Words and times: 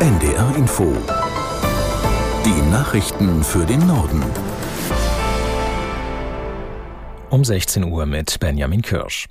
NDR 0.00 0.56
Info. 0.56 0.96
Die 2.46 2.70
Nachrichten 2.70 3.44
für 3.44 3.66
den 3.66 3.86
Norden. 3.86 4.24
Um 7.28 7.44
16 7.44 7.84
Uhr 7.84 8.06
mit 8.06 8.40
Benjamin 8.40 8.80
Kirsch. 8.80 9.28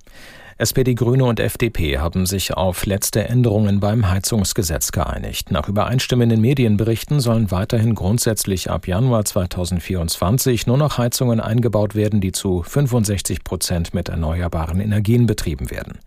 SPD, 0.59 0.93
Grüne 0.93 1.25
und 1.25 1.39
FDP 1.39 1.97
haben 1.97 2.27
sich 2.27 2.53
auf 2.53 2.85
letzte 2.85 3.23
Änderungen 3.23 3.79
beim 3.79 4.11
Heizungsgesetz 4.11 4.91
geeinigt. 4.91 5.49
Nach 5.49 5.67
übereinstimmenden 5.67 6.39
Medienberichten 6.39 7.19
sollen 7.19 7.49
weiterhin 7.49 7.95
grundsätzlich 7.95 8.69
ab 8.69 8.87
Januar 8.87 9.25
2024 9.25 10.67
nur 10.67 10.77
noch 10.77 10.99
Heizungen 10.99 11.39
eingebaut 11.39 11.95
werden, 11.95 12.21
die 12.21 12.31
zu 12.31 12.61
65 12.61 13.43
Prozent 13.43 13.95
mit 13.95 14.09
erneuerbaren 14.09 14.79
Energien 14.81 15.25
betrieben 15.25 15.71
werden. 15.71 15.97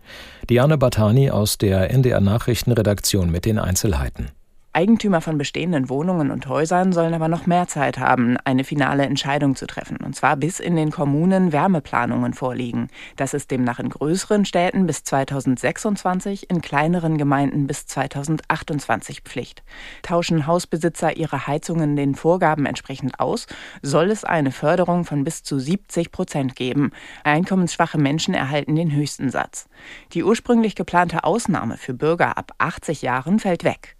Diane 0.49 0.77
Batani 0.77 1.31
aus 1.31 1.57
der 1.57 1.91
NDR 1.91 2.21
Nachrichtenredaktion 2.21 3.29
mit 3.29 3.43
den 3.43 3.59
Einzelheiten. 3.59 4.31
Eigentümer 4.75 5.21
von 5.21 5.37
bestehenden 5.37 5.87
Wohnungen 5.87 6.31
und 6.31 6.47
Häusern 6.47 6.93
sollen 6.93 7.13
aber 7.13 7.27
noch 7.27 7.45
mehr 7.45 7.67
Zeit 7.67 7.99
haben, 7.99 8.37
eine 8.43 8.63
finale 8.63 9.03
Entscheidung 9.03 9.55
zu 9.55 9.67
treffen. 9.67 9.97
Und 9.97 10.15
zwar 10.15 10.35
bis 10.35 10.59
in 10.59 10.75
den 10.75 10.89
Kommunen 10.89 11.51
Wärmeplanungen 11.51 12.33
vorliegen. 12.33 12.87
Das 13.15 13.35
ist 13.35 13.51
demnach 13.51 13.77
in 13.77 13.89
größeren 13.89 14.45
Städten 14.45 14.87
bis 14.87 15.03
2026, 15.03 16.49
in 16.49 16.61
kleineren 16.61 17.19
Gemeinden 17.19 17.67
bis 17.67 17.85
2028 17.85 19.21
Pflicht. 19.21 19.61
Tauschen 20.01 20.47
Hausbesitzer 20.47 21.17
ihre 21.17 21.45
Heizungen 21.45 21.95
den 21.95 22.15
Vorgaben 22.15 22.65
entsprechend 22.65 23.19
aus, 23.19 23.45
soll 23.83 24.09
es 24.09 24.23
eine 24.23 24.51
Förderung 24.51 25.05
von 25.05 25.23
bis 25.23 25.43
zu 25.43 25.59
70 25.59 26.11
Prozent 26.11 26.55
geben. 26.55 26.93
Einkommensschwache 27.23 27.99
Menschen 27.99 28.33
erhalten 28.33 28.75
den 28.75 28.91
höchsten 28.91 29.29
Satz. 29.29 29.67
Die 30.13 30.23
ursprünglich 30.23 30.73
geplante 30.73 31.23
Ausnahme 31.23 31.77
für 31.77 31.93
Bürger 31.93 32.39
ab 32.39 32.53
80 32.57 33.03
Jahren 33.03 33.37
fällt 33.37 33.63
weg. 33.63 33.95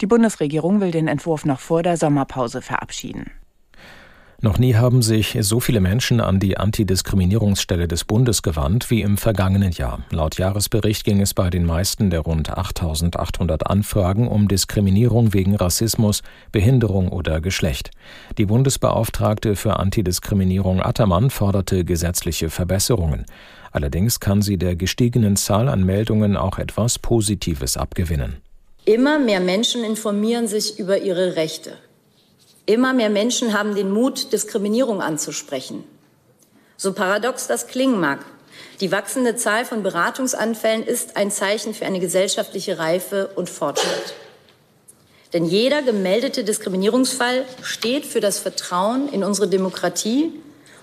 Die 0.00 0.06
Bundesregierung 0.06 0.80
will 0.80 0.90
den 0.90 1.08
Entwurf 1.08 1.44
noch 1.44 1.60
vor 1.60 1.82
der 1.82 1.96
Sommerpause 1.96 2.62
verabschieden. 2.62 3.30
Noch 4.40 4.56
nie 4.56 4.76
haben 4.76 5.02
sich 5.02 5.36
so 5.40 5.58
viele 5.58 5.80
Menschen 5.80 6.20
an 6.20 6.38
die 6.38 6.58
Antidiskriminierungsstelle 6.58 7.88
des 7.88 8.04
Bundes 8.04 8.42
gewandt 8.42 8.88
wie 8.88 9.02
im 9.02 9.16
vergangenen 9.16 9.72
Jahr. 9.72 10.04
Laut 10.10 10.38
Jahresbericht 10.38 11.02
ging 11.02 11.20
es 11.20 11.34
bei 11.34 11.50
den 11.50 11.66
meisten 11.66 12.08
der 12.10 12.20
rund 12.20 12.56
8800 12.56 13.66
Anfragen 13.66 14.28
um 14.28 14.46
Diskriminierung 14.46 15.34
wegen 15.34 15.56
Rassismus, 15.56 16.22
Behinderung 16.52 17.08
oder 17.08 17.40
Geschlecht. 17.40 17.90
Die 18.38 18.46
Bundesbeauftragte 18.46 19.56
für 19.56 19.80
Antidiskriminierung 19.80 20.80
Attermann 20.82 21.30
forderte 21.30 21.84
gesetzliche 21.84 22.48
Verbesserungen. 22.48 23.26
Allerdings 23.72 24.20
kann 24.20 24.40
sie 24.40 24.56
der 24.56 24.76
gestiegenen 24.76 25.34
Zahl 25.34 25.68
an 25.68 25.82
Meldungen 25.82 26.36
auch 26.36 26.58
etwas 26.60 27.00
Positives 27.00 27.76
abgewinnen. 27.76 28.36
Immer 28.88 29.18
mehr 29.18 29.40
Menschen 29.40 29.84
informieren 29.84 30.48
sich 30.48 30.78
über 30.78 30.96
ihre 30.96 31.36
Rechte. 31.36 31.76
Immer 32.64 32.94
mehr 32.94 33.10
Menschen 33.10 33.52
haben 33.52 33.74
den 33.74 33.90
Mut, 33.90 34.32
Diskriminierung 34.32 35.02
anzusprechen. 35.02 35.84
So 36.78 36.94
paradox 36.94 37.46
das 37.46 37.66
klingen 37.66 38.00
mag, 38.00 38.24
die 38.80 38.90
wachsende 38.90 39.36
Zahl 39.36 39.66
von 39.66 39.82
Beratungsanfällen 39.82 40.86
ist 40.86 41.18
ein 41.18 41.30
Zeichen 41.30 41.74
für 41.74 41.84
eine 41.84 42.00
gesellschaftliche 42.00 42.78
Reife 42.78 43.28
und 43.36 43.50
Fortschritt. 43.50 44.14
Denn 45.34 45.44
jeder 45.44 45.82
gemeldete 45.82 46.42
Diskriminierungsfall 46.42 47.44
steht 47.60 48.06
für 48.06 48.20
das 48.20 48.38
Vertrauen 48.38 49.12
in 49.12 49.22
unsere 49.22 49.48
Demokratie 49.48 50.32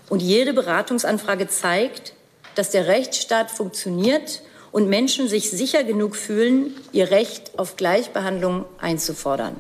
und 0.10 0.22
jede 0.22 0.54
Beratungsanfrage 0.54 1.48
zeigt, 1.48 2.14
dass 2.54 2.70
der 2.70 2.86
Rechtsstaat 2.86 3.50
funktioniert 3.50 4.44
und 4.76 4.90
Menschen 4.90 5.30
sich 5.30 5.52
sicher 5.52 5.86
genug 5.86 6.18
fühlen, 6.18 6.72
ihr 6.92 7.10
Recht 7.10 7.58
auf 7.58 7.78
Gleichbehandlung 7.78 8.66
einzufordern. 8.78 9.56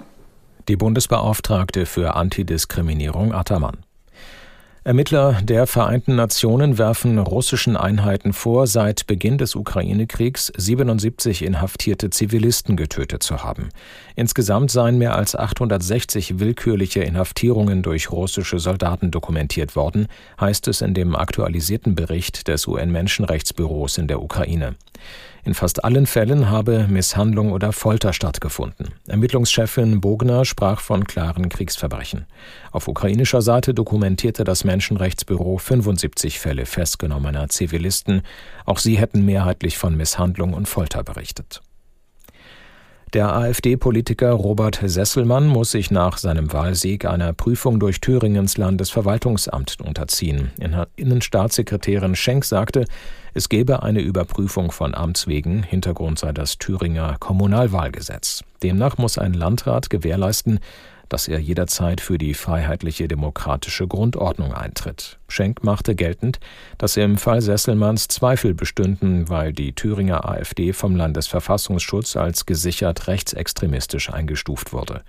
Die 0.68 0.76
Bundesbeauftragte 0.76 1.86
für 1.86 2.16
Antidiskriminierung 2.16 3.32
Attermann. 3.32 3.85
Ermittler 4.86 5.40
der 5.42 5.66
Vereinten 5.66 6.16
Nationen 6.16 6.78
werfen 6.78 7.18
russischen 7.18 7.76
Einheiten 7.76 8.34
vor, 8.34 8.68
seit 8.68 9.08
Beginn 9.08 9.40
des 9.40 9.56
Ukraine-Kriegs 9.56 10.54
77 10.56 11.42
inhaftierte 11.42 12.12
Zivilisten 12.12 12.78
getötet 12.78 13.24
zu 13.24 13.44
haben. 13.44 13.70
Insgesamt 14.16 14.70
seien 14.70 15.00
mehr 15.00 15.16
als 15.16 15.36
860 15.36 16.40
willkürliche 16.40 17.02
Inhaftierungen 17.02 17.82
durch 17.82 18.12
russische 18.12 18.60
Soldaten 18.60 19.10
dokumentiert 19.10 19.76
worden, 19.76 20.06
heißt 20.40 20.68
es 20.68 20.82
in 20.82 20.94
dem 20.94 21.16
aktualisierten 21.16 21.96
Bericht 21.96 22.48
des 22.48 22.68
UN-Menschenrechtsbüros 22.68 23.98
in 23.98 24.08
der 24.08 24.22
Ukraine. 24.22 24.76
In 25.46 25.54
fast 25.54 25.84
allen 25.84 26.08
Fällen 26.08 26.50
habe 26.50 26.88
Misshandlung 26.90 27.52
oder 27.52 27.72
Folter 27.72 28.14
stattgefunden. 28.14 28.96
Ermittlungschefin 29.08 30.02
Bogner 30.02 30.44
sprach 30.44 30.82
von 30.82 31.04
klaren 31.04 31.50
Kriegsverbrechen. 31.50 32.26
Auf 32.72 32.88
ukrainischer 32.88 33.44
Seite 33.44 33.76
dokumentierte 33.76 34.44
das 34.44 34.64
Menschenrechtsbüro 34.64 35.60
75 35.60 36.40
Fälle 36.40 36.66
festgenommener 36.66 37.48
Zivilisten. 37.50 38.24
Auch 38.66 38.80
sie 38.80 38.98
hätten 38.98 39.24
mehrheitlich 39.24 39.78
von 39.78 39.96
Misshandlung 39.96 40.56
und 40.56 40.68
Folter 40.68 41.04
berichtet. 41.04 41.62
Der 43.14 43.34
AfD-Politiker 43.34 44.32
Robert 44.32 44.82
Sesselmann 44.84 45.48
muss 45.48 45.72
sich 45.72 45.90
nach 45.90 46.18
seinem 46.18 46.52
Wahlsieg 46.52 47.06
einer 47.06 47.32
Prüfung 47.32 47.80
durch 47.80 48.02
Thüringens 48.02 48.58
Landesverwaltungsamt 48.58 49.78
unterziehen. 49.80 50.52
Innenstaatssekretärin 50.98 52.16
Schenk 52.16 52.44
sagte, 52.44 52.86
es 53.34 53.48
gebe 53.48 53.84
eine 53.84 54.02
Überprüfung 54.02 54.72
von 54.72 54.96
Amts 54.96 55.28
wegen. 55.28 55.64
Hintergrund 55.64 56.20
sei 56.20 56.32
das 56.32 56.58
Thüringer 56.58 57.18
Kommunalwahlgesetz. 57.20 58.44
Demnach 58.64 58.98
muss 58.98 59.18
ein 59.18 59.34
Landrat 59.34 59.90
gewährleisten, 59.90 60.60
dass 61.10 61.28
er 61.28 61.40
jederzeit 61.40 62.02
für 62.02 62.18
die 62.18 62.34
freiheitliche 62.34 63.08
demokratische 63.08 63.88
Grundordnung 63.88 64.54
eintritt. 64.54 65.20
Schenk 65.28 65.64
machte 65.64 65.96
geltend, 65.96 66.40
dass 66.78 66.98
im 66.98 67.18
Fall 67.18 67.42
Sesselmanns 67.42 68.08
Zweifel 68.08 68.54
bestünden, 68.54 69.30
weil 69.30 69.54
die 69.54 69.74
Thüringer 69.74 70.28
AfD 70.28 70.74
vom 70.74 70.96
Landesverfassungsschutz 70.96 72.16
als 72.16 72.46
gesichert 72.46 73.08
rechtsextremistisch 73.08 74.12
eingestuft 74.12 74.74
wurde. 74.74 75.02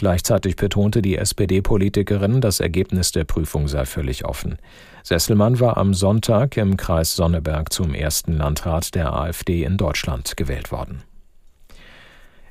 Gleichzeitig 0.00 0.56
betonte 0.56 1.02
die 1.02 1.18
SPD-Politikerin, 1.18 2.40
das 2.40 2.60
Ergebnis 2.60 3.12
der 3.12 3.24
Prüfung 3.24 3.68
sei 3.68 3.84
völlig 3.84 4.24
offen. 4.24 4.56
Sesselmann 5.02 5.60
war 5.60 5.76
am 5.76 5.92
Sonntag 5.92 6.56
im 6.56 6.78
Kreis 6.78 7.14
Sonneberg 7.16 7.70
zum 7.70 7.92
ersten 7.92 8.32
Landrat 8.32 8.94
der 8.94 9.12
AfD 9.12 9.62
in 9.62 9.76
Deutschland 9.76 10.38
gewählt 10.38 10.72
worden. 10.72 11.02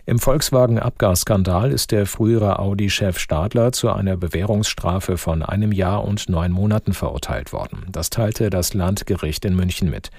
Im 0.09 0.17
Volkswagen-Abgasskandal 0.17 1.71
ist 1.71 1.91
der 1.91 2.07
frühere 2.07 2.57
Audi-Chef 2.57 3.19
Stadler 3.19 3.71
zu 3.71 3.91
einer 3.91 4.17
Bewährungsstrafe 4.17 5.19
von 5.19 5.43
einem 5.43 5.71
Jahr 5.71 6.03
und 6.03 6.29
neun 6.29 6.51
Monaten 6.51 6.93
verurteilt 6.93 7.53
worden. 7.53 7.85
Das 7.91 8.09
teilte 8.09 8.49
das 8.49 8.73
Landgericht 8.73 9.45
in 9.45 9.55
München 9.55 9.91
mit. 9.91 10.09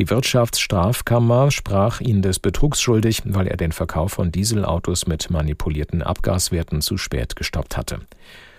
Die 0.00 0.10
Wirtschaftsstrafkammer 0.10 1.52
sprach 1.52 2.00
ihn 2.00 2.22
des 2.22 2.40
Betrugs 2.40 2.80
schuldig, 2.80 3.22
weil 3.24 3.46
er 3.46 3.56
den 3.56 3.70
Verkauf 3.70 4.14
von 4.14 4.32
Dieselautos 4.32 5.06
mit 5.06 5.30
manipulierten 5.30 6.02
Abgaswerten 6.02 6.80
zu 6.80 6.98
spät 6.98 7.36
gestoppt 7.36 7.76
hatte. 7.76 8.00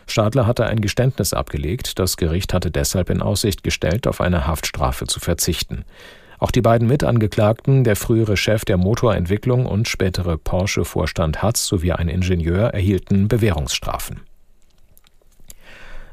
Stadler 0.07 0.47
hatte 0.47 0.67
ein 0.67 0.79
Geständnis 0.79 1.33
abgelegt, 1.33 1.99
das 1.99 2.15
Gericht 2.15 2.53
hatte 2.53 2.71
deshalb 2.71 3.09
in 3.09 3.21
Aussicht 3.21 3.61
gestellt, 3.61 4.07
auf 4.07 4.21
eine 4.21 4.47
Haftstrafe 4.47 5.05
zu 5.05 5.19
verzichten. 5.19 5.83
Auch 6.39 6.51
die 6.51 6.61
beiden 6.61 6.87
Mitangeklagten, 6.87 7.83
der 7.83 7.95
frühere 7.95 8.37
Chef 8.37 8.63
der 8.63 8.77
Motorentwicklung 8.77 9.65
und 9.65 9.87
spätere 9.87 10.37
Porsche-Vorstand 10.37 11.41
Hatz 11.41 11.65
sowie 11.65 11.93
ein 11.93 12.09
Ingenieur, 12.09 12.73
erhielten 12.73 13.27
Bewährungsstrafen. 13.27 14.21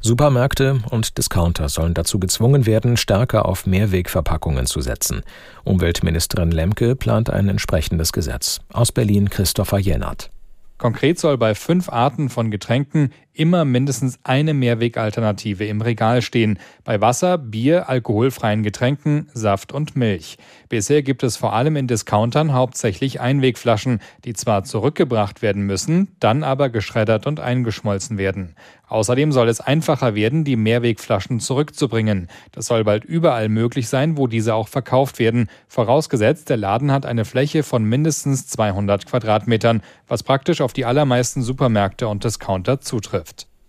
Supermärkte 0.00 0.80
und 0.90 1.16
Discounter 1.16 1.70
sollen 1.70 1.94
dazu 1.94 2.18
gezwungen 2.18 2.66
werden, 2.66 2.98
stärker 2.98 3.46
auf 3.46 3.64
Mehrwegverpackungen 3.64 4.66
zu 4.66 4.82
setzen. 4.82 5.22
Umweltministerin 5.64 6.50
Lemke 6.50 6.94
plant 6.94 7.30
ein 7.30 7.48
entsprechendes 7.48 8.12
Gesetz. 8.12 8.60
Aus 8.70 8.92
Berlin 8.92 9.30
Christopher 9.30 9.78
Jennert. 9.78 10.28
Konkret 10.76 11.18
soll 11.18 11.38
bei 11.38 11.54
fünf 11.54 11.88
Arten 11.88 12.28
von 12.28 12.50
Getränken 12.50 13.12
immer 13.34 13.64
mindestens 13.64 14.18
eine 14.22 14.54
Mehrwegalternative 14.54 15.66
im 15.66 15.80
Regal 15.80 16.22
stehen. 16.22 16.58
Bei 16.84 17.00
Wasser, 17.00 17.36
Bier, 17.36 17.88
alkoholfreien 17.88 18.62
Getränken, 18.62 19.28
Saft 19.34 19.72
und 19.72 19.96
Milch. 19.96 20.38
Bisher 20.68 21.02
gibt 21.02 21.22
es 21.22 21.36
vor 21.36 21.52
allem 21.52 21.76
in 21.76 21.86
Discountern 21.86 22.52
hauptsächlich 22.52 23.20
Einwegflaschen, 23.20 24.00
die 24.24 24.32
zwar 24.32 24.64
zurückgebracht 24.64 25.42
werden 25.42 25.62
müssen, 25.62 26.08
dann 26.20 26.42
aber 26.42 26.70
geschreddert 26.70 27.26
und 27.26 27.40
eingeschmolzen 27.40 28.18
werden. 28.18 28.54
Außerdem 28.86 29.32
soll 29.32 29.48
es 29.48 29.60
einfacher 29.60 30.14
werden, 30.14 30.44
die 30.44 30.56
Mehrwegflaschen 30.56 31.40
zurückzubringen. 31.40 32.28
Das 32.52 32.66
soll 32.66 32.84
bald 32.84 33.04
überall 33.04 33.48
möglich 33.48 33.88
sein, 33.88 34.16
wo 34.16 34.26
diese 34.26 34.54
auch 34.54 34.68
verkauft 34.68 35.18
werden, 35.18 35.48
vorausgesetzt, 35.68 36.50
der 36.50 36.58
Laden 36.58 36.92
hat 36.92 37.06
eine 37.06 37.24
Fläche 37.24 37.62
von 37.62 37.84
mindestens 37.84 38.46
200 38.46 39.06
Quadratmetern, 39.06 39.82
was 40.06 40.22
praktisch 40.22 40.60
auf 40.60 40.72
die 40.72 40.84
allermeisten 40.84 41.42
Supermärkte 41.42 42.08
und 42.08 42.24
Discounter 42.24 42.80
zutrifft. 42.80 43.23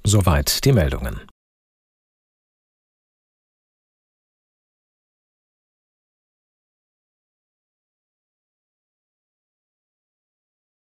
Soweit 0.08 0.64
die 0.64 0.72
Meldungen. 0.72 1.35